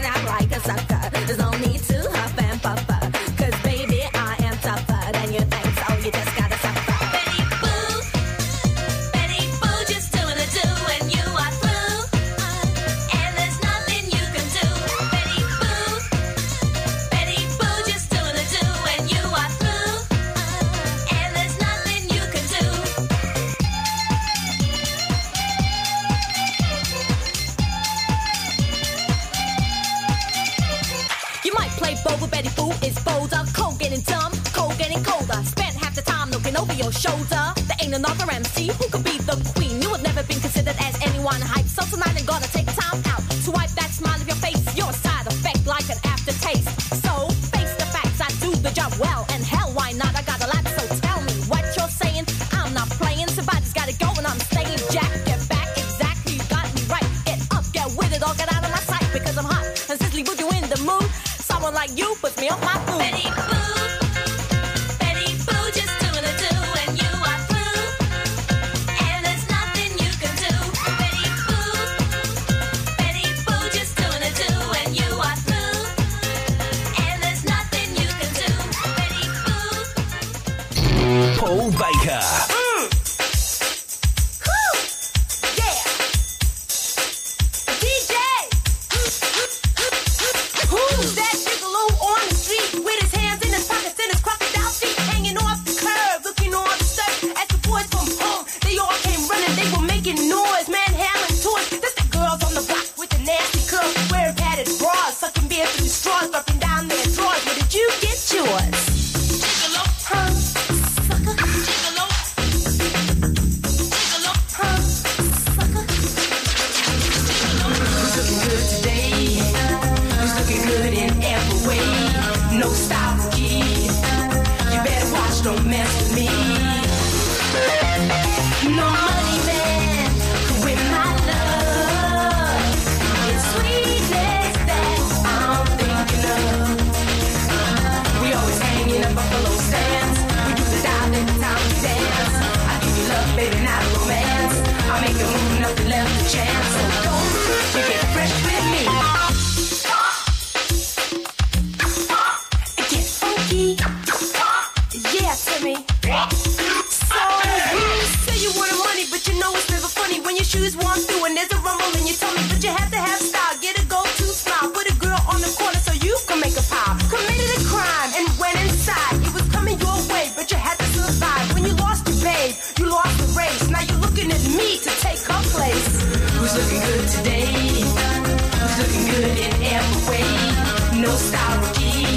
[176.52, 177.46] Who's looking good today?
[177.46, 181.00] Who's looking good in every way?
[181.00, 182.16] No style sorry.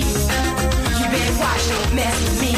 [0.97, 2.55] You better watch, don't mess with me.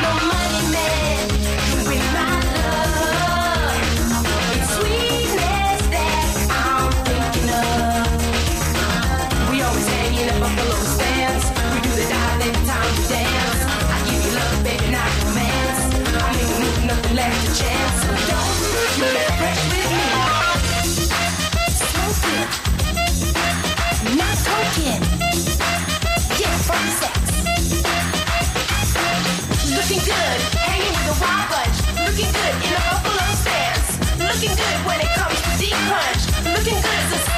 [0.00, 0.87] No money, man.
[34.38, 36.44] Looking good when it comes to deep punch.
[36.44, 37.37] Looking good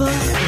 [0.00, 0.39] Bye.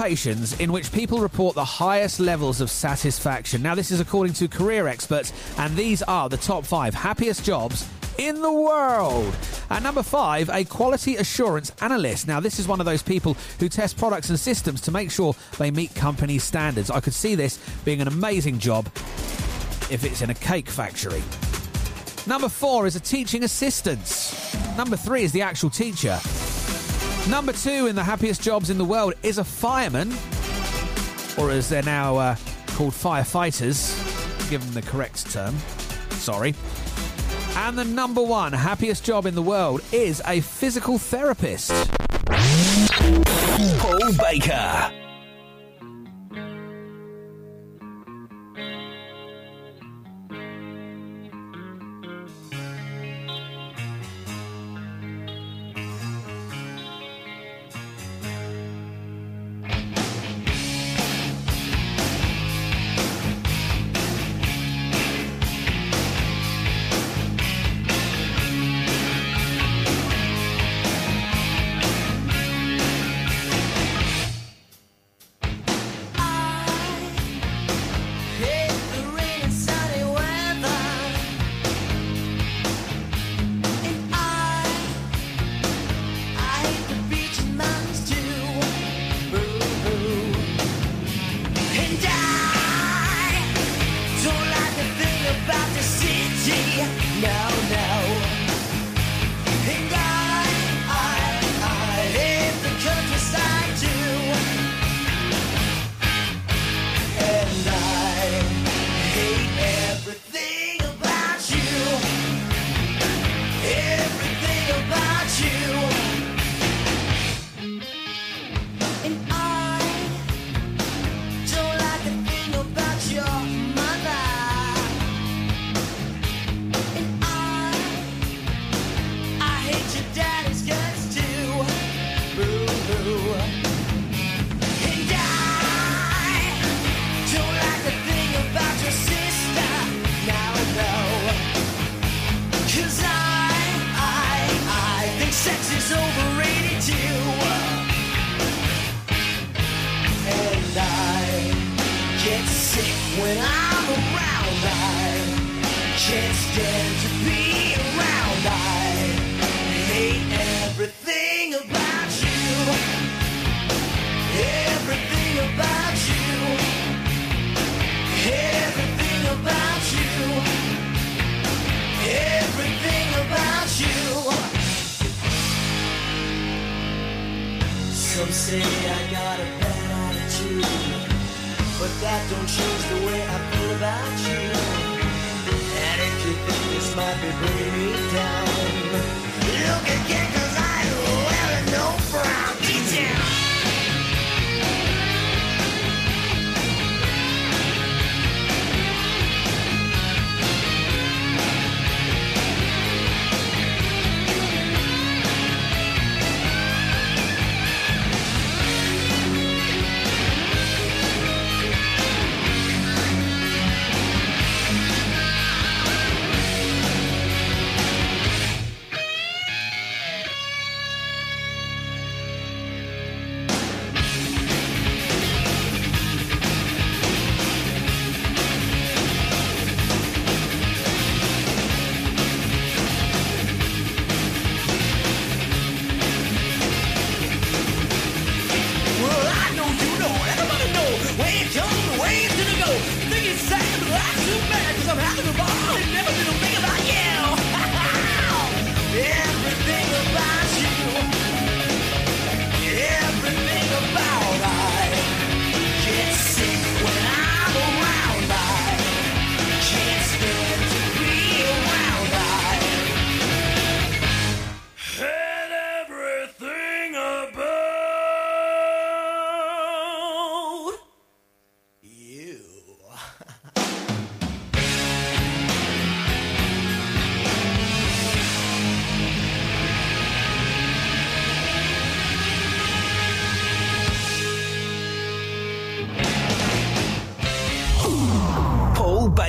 [0.00, 3.60] Occupations in which people report the highest levels of satisfaction.
[3.60, 7.86] Now, this is according to career experts, and these are the top five happiest jobs
[8.16, 9.36] in the world.
[9.68, 12.26] At number five, a quality assurance analyst.
[12.26, 15.34] Now, this is one of those people who test products and systems to make sure
[15.58, 16.90] they meet company standards.
[16.90, 18.86] I could see this being an amazing job
[19.90, 21.22] if it's in a cake factory.
[22.26, 24.00] Number four is a teaching assistant.
[24.78, 26.18] Number three is the actual teacher.
[27.28, 30.12] Number two in the happiest jobs in the world is a fireman,
[31.38, 32.36] or as they're now uh,
[32.68, 35.56] called firefighters, given the correct term.
[36.10, 36.54] Sorry.
[37.56, 41.70] And the number one happiest job in the world is a physical therapist.
[43.78, 45.09] Paul Baker.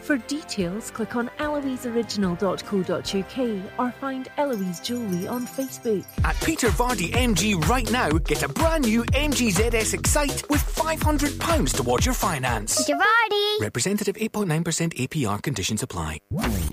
[0.00, 6.04] For details, click on eloiseoriginal.co.uk or find Eloise Jewellery on Facebook.
[6.24, 11.76] At Peter Vardy MG right now, get a brand new MG ZS Excite with £500
[11.76, 12.78] towards your finance.
[12.78, 13.60] Peter Vardy.
[13.60, 16.20] Representative 8.9% APR conditions apply.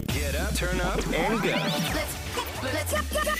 [0.07, 1.55] Get up, turn up, and go.
[2.63, 3.37] Let's go, go, go, go.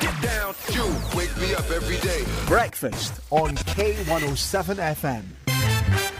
[0.00, 0.54] Get down.
[0.72, 0.84] You
[1.16, 2.24] wake me up every day.
[2.46, 6.19] Breakfast on K107 FM.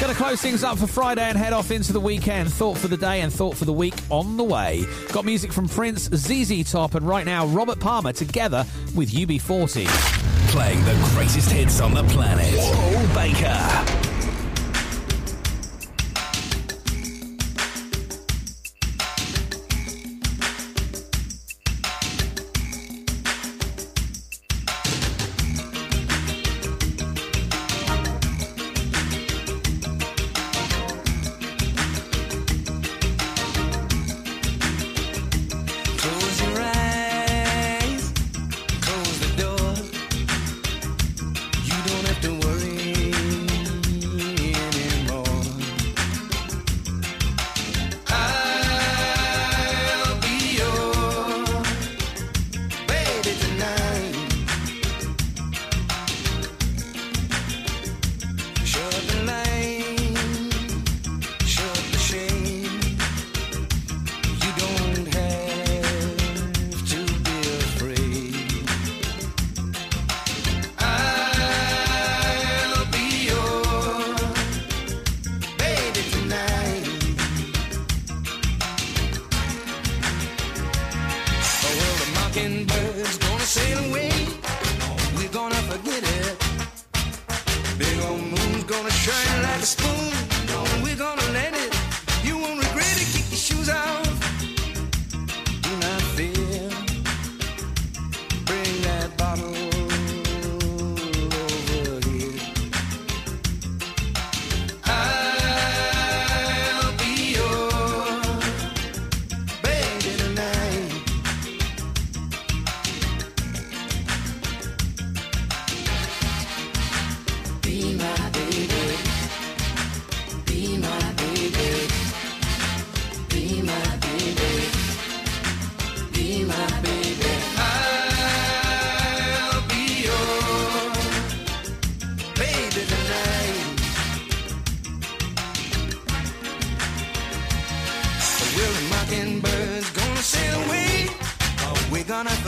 [0.00, 2.52] Gonna close things up for Friday and head off into the weekend.
[2.52, 4.84] Thought for the day and thought for the week on the way.
[5.12, 9.86] Got music from Prince, ZZ Top, and right now Robert Palmer together with UB40.
[10.48, 12.54] Playing the greatest hits on the planet.
[12.54, 14.13] Paul Baker.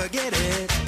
[0.07, 0.86] Forget it.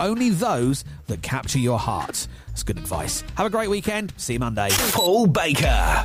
[0.00, 2.26] only those that capture your heart.
[2.48, 3.22] That's good advice.
[3.36, 4.12] Have a great weekend.
[4.16, 4.68] See you Monday.
[4.92, 6.04] Paul Baker.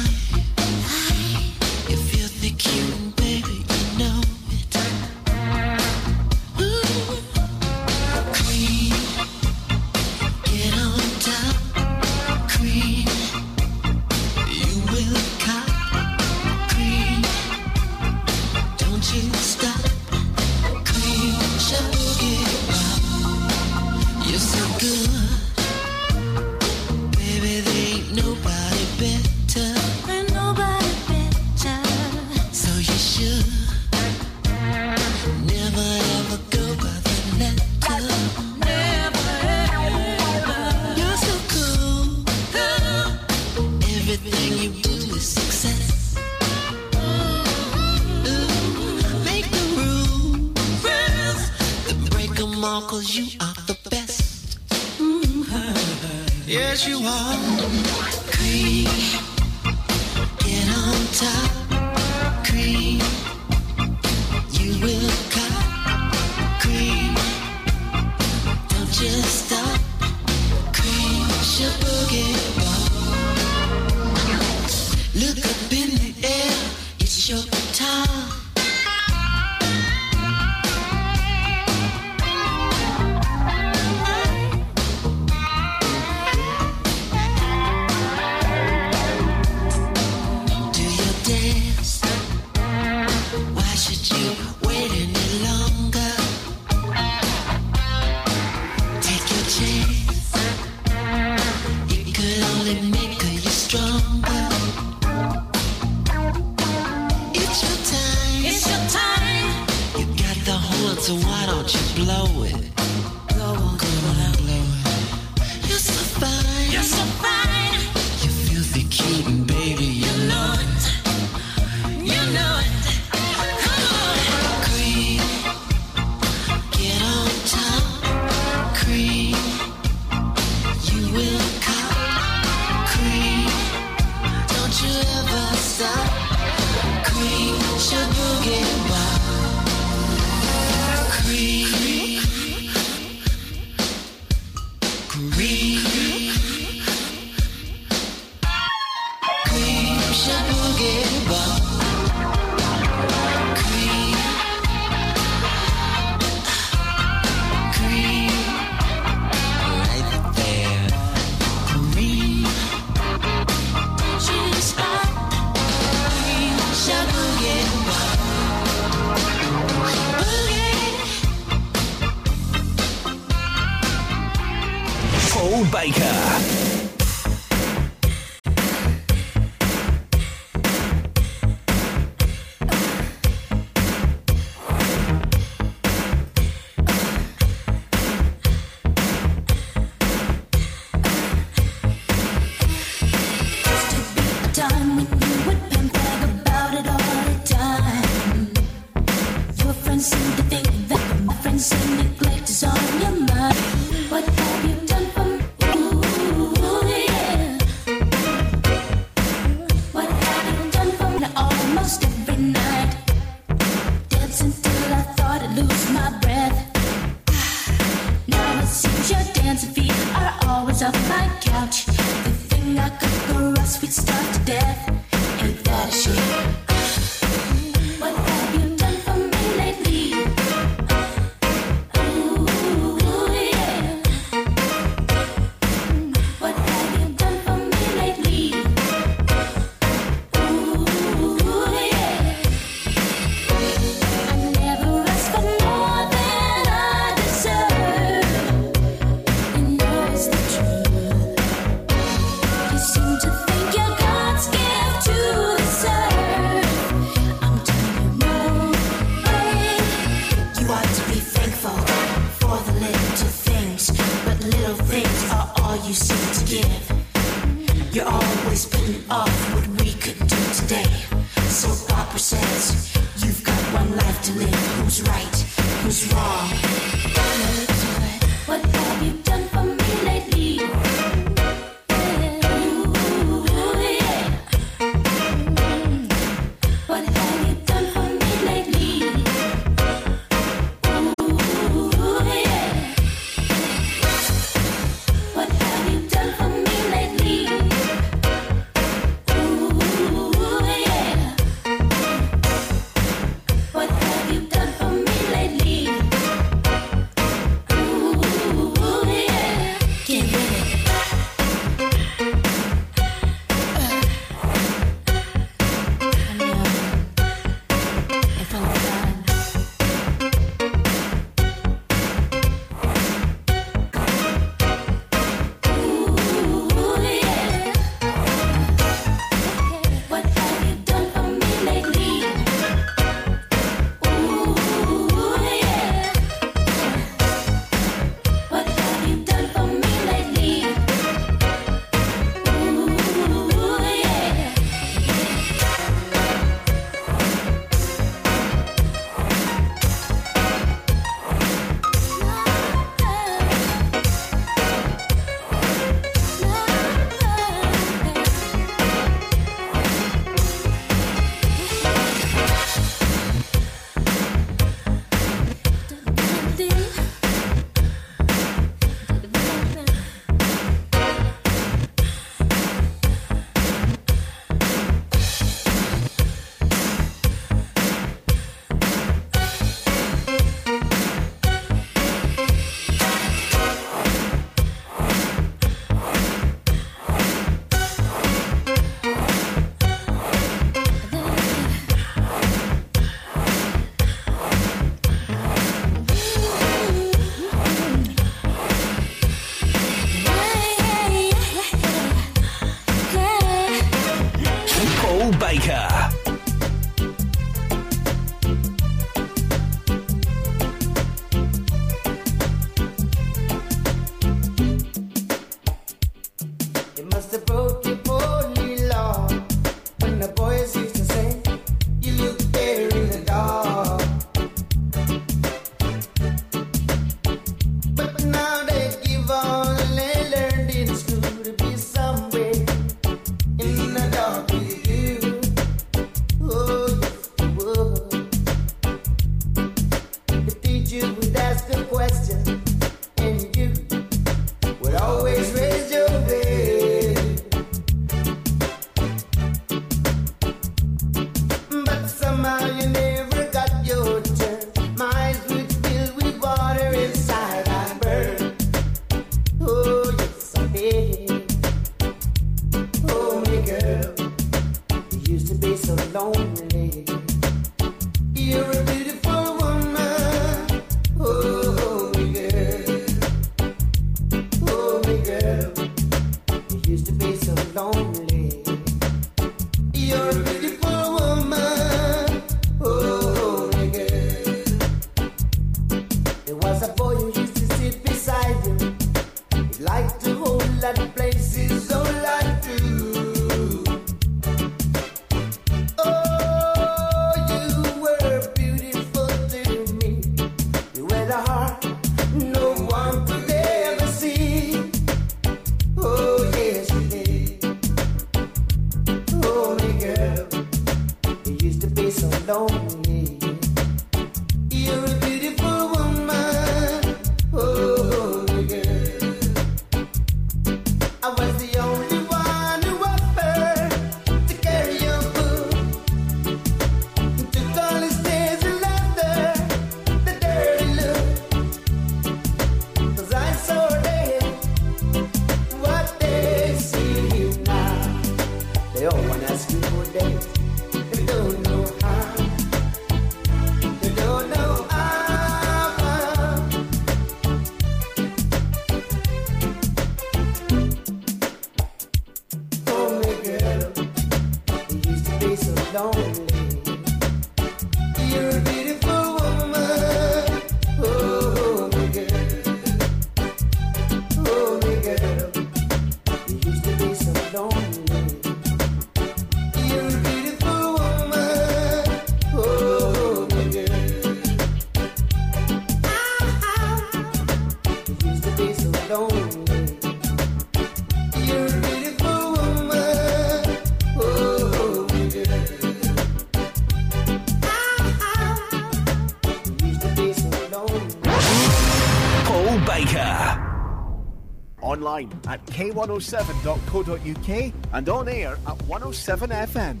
[595.74, 600.00] k107.co.uk and on air at 107 FM.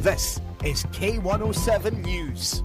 [0.00, 2.63] This is K107 News.